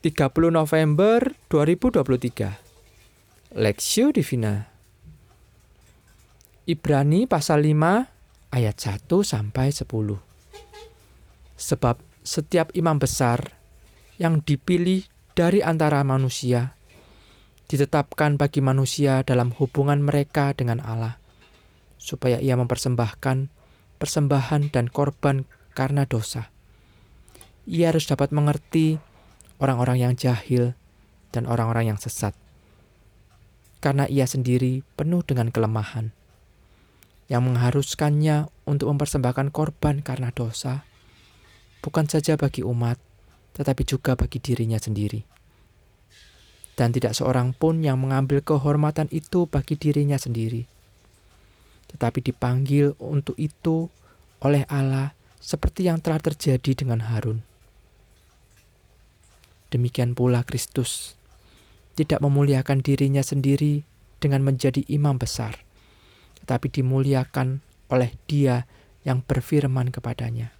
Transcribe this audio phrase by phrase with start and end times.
[0.00, 4.64] 30 November 2023 Lexio Divina.
[6.64, 8.08] Ibrani pasal 5
[8.48, 9.84] ayat 1 sampai 10
[11.60, 13.60] Sebab setiap imam besar
[14.16, 15.04] yang dipilih
[15.36, 16.72] dari antara manusia
[17.68, 21.20] ditetapkan bagi manusia dalam hubungan mereka dengan Allah
[22.00, 23.52] supaya ia mempersembahkan
[24.00, 25.44] persembahan dan korban
[25.76, 26.48] karena dosa.
[27.68, 29.09] Ia harus dapat mengerti
[29.60, 30.74] orang-orang yang jahil
[31.30, 32.34] dan orang-orang yang sesat.
[33.80, 36.12] Karena ia sendiri penuh dengan kelemahan
[37.30, 40.82] yang mengharuskannya untuk mempersembahkan korban karena dosa,
[41.78, 42.98] bukan saja bagi umat,
[43.54, 45.22] tetapi juga bagi dirinya sendiri.
[46.74, 50.66] Dan tidak seorang pun yang mengambil kehormatan itu bagi dirinya sendiri,
[51.94, 53.86] tetapi dipanggil untuk itu
[54.42, 57.49] oleh Allah seperti yang telah terjadi dengan Harun.
[59.70, 61.14] Demikian pula Kristus
[61.94, 63.86] tidak memuliakan dirinya sendiri
[64.18, 65.62] dengan menjadi imam besar,
[66.42, 68.66] tetapi dimuliakan oleh Dia
[69.06, 70.50] yang berfirman kepadanya,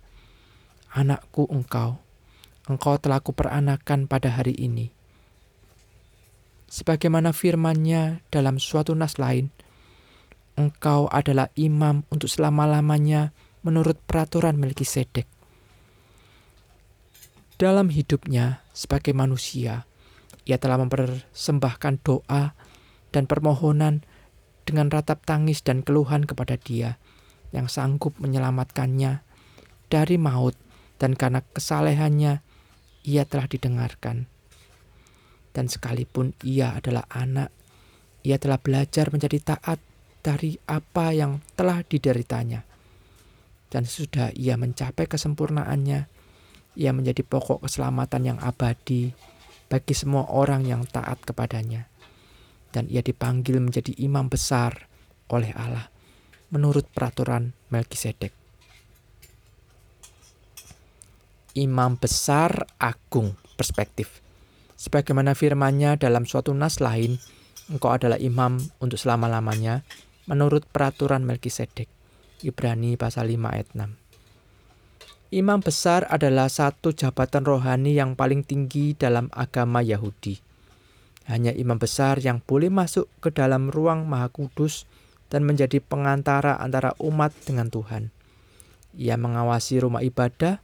[0.95, 1.99] "Anakku engkau,
[2.71, 4.95] engkau telah kuperanakan pada hari ini."
[6.71, 9.51] Sebagaimana firman-Nya dalam suatu nas lain,
[10.55, 13.35] engkau adalah imam untuk selama-lamanya
[13.67, 15.27] menurut peraturan Melkisedek
[17.61, 19.85] dalam hidupnya sebagai manusia,
[20.49, 22.57] ia telah mempersembahkan doa
[23.13, 24.09] dan permohonan
[24.65, 26.97] dengan ratap tangis dan keluhan kepada Dia
[27.53, 29.21] yang sanggup menyelamatkannya
[29.93, 30.57] dari maut
[30.97, 32.41] dan karena kesalehannya
[33.05, 34.33] ia telah didengarkan.
[35.51, 37.51] Dan sekalipun ia adalah anak,
[38.23, 39.83] ia telah belajar menjadi taat
[40.23, 42.65] dari apa yang telah dideritanya.
[43.67, 46.07] Dan sudah ia mencapai kesempurnaannya,
[46.81, 49.13] ia menjadi pokok keselamatan yang abadi
[49.69, 51.85] bagi semua orang yang taat kepadanya.
[52.73, 54.89] Dan ia dipanggil menjadi imam besar
[55.29, 55.93] oleh Allah
[56.49, 58.33] menurut peraturan Melkisedek.
[61.59, 64.23] Imam besar agung perspektif.
[64.81, 67.21] Sebagaimana firmannya dalam suatu nas lain,
[67.69, 69.85] engkau adalah imam untuk selama-lamanya
[70.31, 71.91] menurut peraturan Melkisedek.
[72.41, 74.10] Ibrani pasal 5 ayat 6.
[75.31, 80.43] Imam besar adalah satu jabatan rohani yang paling tinggi dalam agama Yahudi.
[81.31, 84.91] Hanya imam besar yang boleh masuk ke dalam ruang Maha Kudus
[85.31, 88.11] dan menjadi pengantara antara umat dengan Tuhan.
[88.99, 90.59] Ia mengawasi rumah ibadah,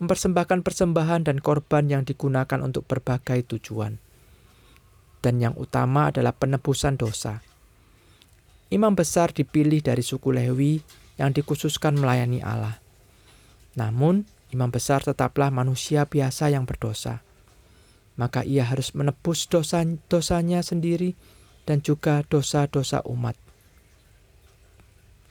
[0.00, 4.00] mempersembahkan persembahan dan korban yang digunakan untuk berbagai tujuan.
[5.20, 7.44] Dan yang utama adalah penebusan dosa.
[8.72, 10.80] Imam besar dipilih dari suku Lewi
[11.20, 12.87] yang dikhususkan melayani Allah.
[13.78, 17.22] Namun, imam besar tetaplah manusia biasa yang berdosa.
[18.18, 21.14] Maka ia harus menebus dosa-dosanya sendiri
[21.62, 23.38] dan juga dosa-dosa umat.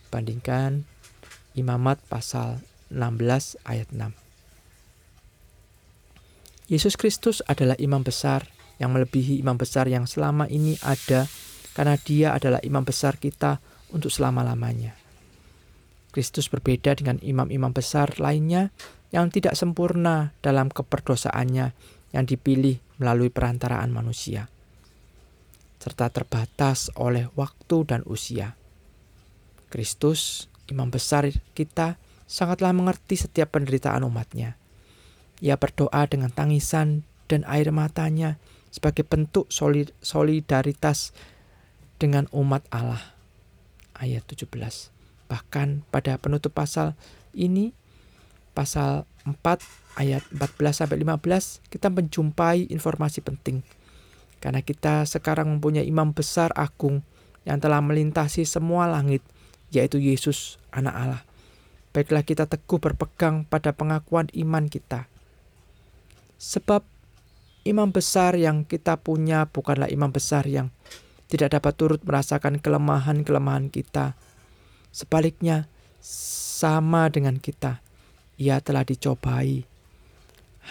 [0.08, 0.88] Bandingkan
[1.58, 2.62] Imamat pasal
[2.94, 4.14] 16 ayat 6.
[6.70, 8.46] Yesus Kristus adalah imam besar
[8.78, 11.26] yang melebihi imam besar yang selama ini ada
[11.74, 13.58] karena dia adalah imam besar kita
[13.90, 15.07] untuk selama-lamanya.
[16.12, 18.72] Kristus berbeda dengan imam-imam besar lainnya
[19.12, 21.72] yang tidak sempurna dalam keperdosaannya
[22.16, 24.50] yang dipilih melalui perantaraan manusia,
[25.80, 28.58] serta terbatas oleh waktu dan usia.
[29.68, 34.60] Kristus, imam besar kita, sangatlah mengerti setiap penderitaan umatnya.
[35.40, 38.42] Ia berdoa dengan tangisan dan air matanya
[38.74, 39.48] sebagai bentuk
[40.02, 41.14] solidaritas
[42.02, 43.14] dengan umat Allah.
[43.98, 44.97] Ayat 17.
[45.28, 46.96] Bahkan pada penutup pasal
[47.36, 47.76] ini,
[48.56, 49.38] pasal 4
[50.00, 53.62] ayat 14 sampai 15, kita menjumpai informasi penting.
[54.40, 57.04] Karena kita sekarang mempunyai imam besar agung
[57.44, 59.24] yang telah melintasi semua langit,
[59.74, 61.22] yaitu Yesus, anak Allah.
[61.92, 65.10] Baiklah kita teguh berpegang pada pengakuan iman kita.
[66.38, 66.86] Sebab
[67.66, 70.70] imam besar yang kita punya bukanlah imam besar yang
[71.28, 74.16] tidak dapat turut merasakan kelemahan-kelemahan kita,
[74.98, 75.70] Sebaliknya,
[76.02, 77.86] sama dengan kita,
[78.42, 79.62] ia telah dicobai,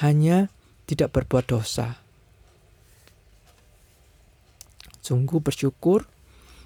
[0.03, 0.51] hanya
[0.91, 2.03] tidak berbuat dosa.
[4.99, 6.11] Sungguh bersyukur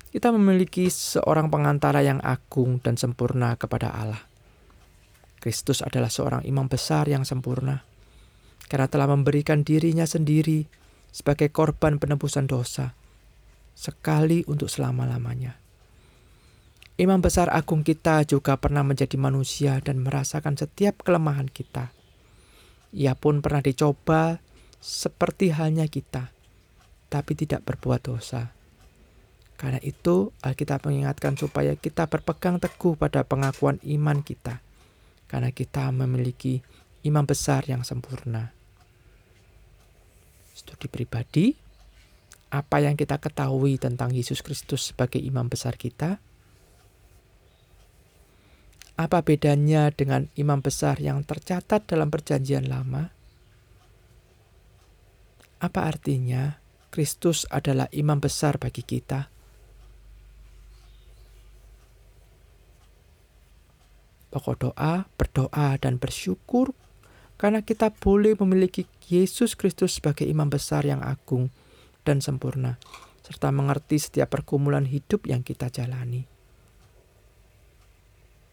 [0.08, 4.24] kita memiliki seorang pengantara yang agung dan sempurna kepada Allah.
[5.36, 7.84] Kristus adalah seorang imam besar yang sempurna,
[8.72, 10.64] karena telah memberikan dirinya sendiri
[11.12, 12.96] sebagai korban penebusan dosa,
[13.76, 15.60] sekali untuk selama-lamanya.
[17.00, 21.97] Imam besar agung kita juga pernah menjadi manusia dan merasakan setiap kelemahan kita.
[22.93, 24.37] Ia pun pernah dicoba
[24.85, 26.29] seperti halnya kita,
[27.08, 28.52] tapi tidak berbuat dosa.
[29.56, 34.61] Karena itu, Alkitab mengingatkan supaya kita berpegang teguh pada pengakuan iman kita,
[35.25, 36.61] karena kita memiliki
[37.00, 38.52] imam besar yang sempurna.
[40.52, 41.56] Studi pribadi,
[42.52, 46.20] apa yang kita ketahui tentang Yesus Kristus sebagai imam besar kita?
[49.00, 53.08] Apa bedanya dengan imam besar yang tercatat dalam Perjanjian Lama?
[55.56, 56.61] Apa artinya
[56.93, 59.32] Kristus adalah imam besar bagi kita?
[64.37, 66.76] Pokok doa, berdoa, dan bersyukur
[67.41, 71.49] karena kita boleh memiliki Yesus Kristus sebagai imam besar yang agung
[72.05, 72.76] dan sempurna,
[73.25, 76.39] serta mengerti setiap pergumulan hidup yang kita jalani.